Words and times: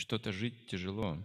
Что-то 0.00 0.32
жить 0.32 0.66
тяжело. 0.66 1.22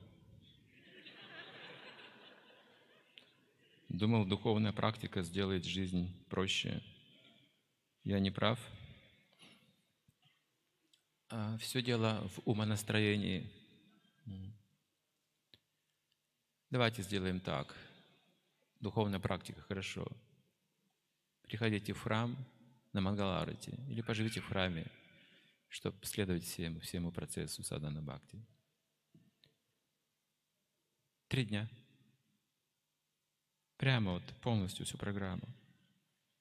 Думал, 3.88 4.26
духовная 4.26 4.74
практика 4.74 5.24
сделает 5.24 5.64
жизнь 5.64 6.14
проще. 6.28 6.84
Я 8.04 8.20
не 8.20 8.32
прав. 8.32 8.60
А 11.30 11.58
все 11.58 11.82
дело 11.82 12.28
в 12.36 12.42
умонастроении. 12.44 13.50
Давайте 16.70 17.02
сделаем 17.02 17.40
так. 17.40 17.74
Духовная 18.82 19.22
практика, 19.22 19.62
хорошо. 19.62 20.06
Приходите 21.44 21.94
в 21.94 22.02
храм 22.02 22.36
на 22.92 23.00
Мангаларате 23.00 23.80
или 23.88 24.02
поживите 24.02 24.42
в 24.42 24.48
храме, 24.48 24.86
чтобы 25.70 25.98
следовать 26.06 26.44
всему, 26.44 26.82
всему 26.82 27.14
процессу 27.14 27.64
садана 27.64 28.02
бхакти. 28.02 28.46
Три 31.36 31.44
дня. 31.44 31.68
Прямо 33.76 34.14
вот 34.14 34.24
полностью 34.40 34.86
всю 34.86 34.98
программу. 34.98 35.46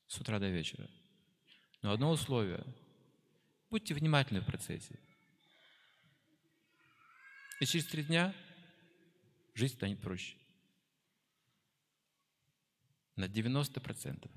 С 0.06 0.20
утра 0.20 0.38
до 0.38 0.48
вечера. 0.48 0.88
Но 1.82 1.90
одно 1.90 2.12
условие. 2.12 2.64
Будьте 3.70 3.92
внимательны 3.92 4.40
в 4.40 4.46
процессе. 4.46 4.96
И 7.58 7.66
через 7.66 7.86
три 7.86 8.04
дня 8.04 8.32
жизнь 9.54 9.74
станет 9.74 10.00
проще. 10.00 10.36
На 13.16 13.24
90% 13.24 14.30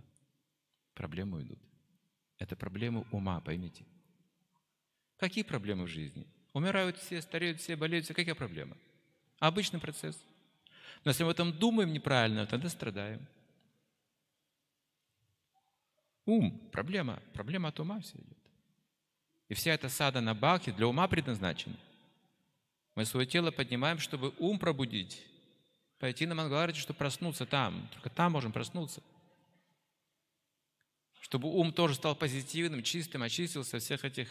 проблемы 0.95 1.38
уйдут. 1.38 1.59
Это 2.39 2.55
проблемы 2.55 3.05
ума, 3.11 3.41
поймите. 3.41 3.85
Какие 5.17 5.44
проблемы 5.44 5.83
в 5.83 5.89
жизни? 5.89 6.25
Умирают 6.53 6.97
все, 6.97 7.21
стареют 7.21 7.61
все, 7.61 7.75
болеют 7.75 8.05
все. 8.05 8.16
Какая 8.16 8.33
проблема? 8.33 8.75
Обычный 9.38 9.80
процесс. 9.80 10.19
Но 11.03 11.11
если 11.11 11.23
мы 11.23 11.30
об 11.30 11.35
этом 11.35 11.53
думаем 11.53 11.93
неправильно, 11.93 12.45
тогда 12.45 12.69
страдаем. 12.69 13.25
Ум– 16.25 16.59
проблема. 16.71 17.21
Проблема 17.33 17.69
от 17.69 17.79
ума 17.79 17.99
все 18.02 18.17
идет. 18.17 18.38
И 19.49 19.53
вся 19.53 19.73
эта 19.73 19.88
сада 19.89 20.19
на 20.19 20.33
бхакти 20.35 20.71
для 20.71 20.88
ума 20.88 21.07
предназначена. 21.07 21.77
Мы 22.95 23.05
свое 23.05 23.25
тело 23.25 23.52
поднимаем, 23.52 23.99
чтобы 23.99 24.33
ум 24.38 24.59
пробудить. 24.59 25.23
Пойти 25.99 26.25
на 26.25 26.35
Мангаларати, 26.35 26.79
чтобы 26.79 26.97
проснуться 26.97 27.45
там. 27.45 27.88
Только 27.94 28.09
там 28.09 28.33
можем 28.33 28.51
проснуться. 28.51 29.01
Чтобы 31.22 31.49
ум 31.49 31.72
тоже 31.72 31.95
стал 31.95 32.16
позитивным, 32.16 32.83
чистым, 32.83 33.23
очистился 33.23 33.77
от 33.77 33.83
всех 33.83 34.03
этих 34.03 34.29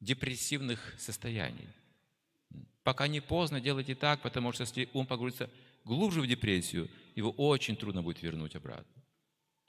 депрессивных 0.00 0.94
состояний. 0.98 1.68
Пока 2.86 3.08
не 3.08 3.18
поздно, 3.18 3.60
делайте 3.60 3.96
так, 3.96 4.22
потому 4.22 4.52
что 4.52 4.62
если 4.62 4.88
ум 4.92 5.08
погрузится 5.08 5.50
глубже 5.84 6.20
в 6.20 6.26
депрессию, 6.28 6.88
его 7.16 7.32
очень 7.32 7.74
трудно 7.74 8.00
будет 8.00 8.22
вернуть 8.22 8.54
обратно. 8.54 9.02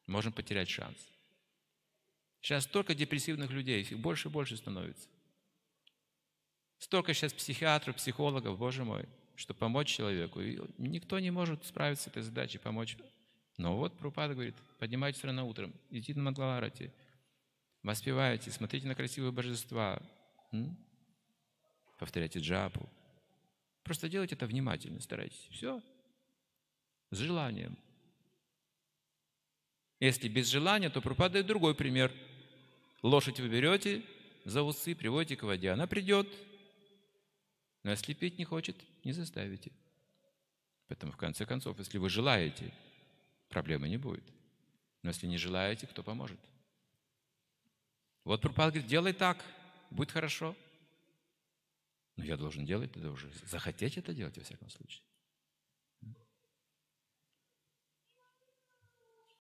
Можем 0.06 0.32
потерять 0.32 0.70
шанс. 0.70 1.00
Сейчас 2.42 2.66
столько 2.66 2.94
депрессивных 2.94 3.50
людей, 3.50 3.82
их 3.82 3.98
больше 3.98 4.28
и 4.28 4.32
больше 4.32 4.56
становится. 4.56 5.10
Столько 6.78 7.16
сейчас 7.16 7.34
психиатров, 7.34 7.96
психологов, 7.96 8.60
Боже 8.60 8.84
мой, 8.84 9.10
чтобы 9.36 9.58
помочь 9.58 9.88
человеку. 9.88 10.40
И 10.40 10.60
никто 10.78 11.18
не 11.18 11.32
может 11.32 11.66
справиться 11.66 12.04
с 12.04 12.08
этой 12.10 12.22
задачей, 12.22 12.60
помочь. 12.60 12.98
Но 13.58 13.78
вот 13.78 13.98
Прупада 13.98 14.36
говорит, 14.36 14.54
поднимайтесь 14.78 15.24
рано 15.24 15.44
утром, 15.44 15.74
идите 15.90 16.14
на 16.14 16.22
Мангаларати, 16.22 16.94
воспевайте, 17.82 18.52
смотрите 18.52 18.86
на 18.86 18.94
красивые 18.94 19.32
божества, 19.32 20.00
повторяйте 21.98 22.42
джапу. 22.42 22.88
Просто 23.88 24.10
делайте 24.10 24.36
это 24.36 24.46
внимательно, 24.46 25.00
старайтесь. 25.00 25.48
Все, 25.50 25.82
с 27.10 27.18
желанием. 27.18 27.78
Если 30.02 30.28
без 30.28 30.50
желания, 30.50 30.90
то 30.90 31.00
пропадает 31.00 31.46
другой 31.46 31.74
пример. 31.74 32.12
Лошадь 33.02 33.40
вы 33.40 33.48
берете 33.48 34.04
за 34.44 34.62
усы, 34.62 34.94
приводите 34.94 35.38
к 35.38 35.44
воде. 35.44 35.70
Она 35.70 35.88
придет, 35.88 36.28
но 37.84 37.92
если 37.92 38.14
пить 38.14 38.38
не 38.38 38.44
хочет, 38.44 38.76
не 39.06 39.14
заставите. 39.14 39.72
Поэтому, 40.90 41.14
в 41.14 41.18
конце 41.18 41.46
концов, 41.46 41.80
если 41.80 41.98
вы 41.98 42.10
желаете, 42.10 42.74
проблемы 43.48 43.88
не 43.88 43.98
будет. 43.98 44.26
Но 45.02 45.12
если 45.12 45.28
не 45.28 45.38
желаете, 45.38 45.88
кто 45.88 46.04
поможет? 46.04 46.40
Вот 48.26 48.42
Пропад 48.42 48.74
говорит, 48.74 48.90
делай 48.90 49.14
так, 49.14 49.42
будет 49.92 50.12
хорошо. 50.12 50.58
Но 52.18 52.26
я 52.26 52.36
должен 52.36 52.66
делать, 52.66 52.92
тогда 52.92 53.12
уже 53.12 53.32
захотеть 53.46 53.98
это 53.98 54.14
делать, 54.14 54.38
во 54.38 54.44
всяком 54.44 54.70
случае. 54.70 55.04